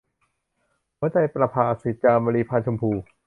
[0.97, 2.91] หัวใจประกาศิต- จามรี พรรณชมพู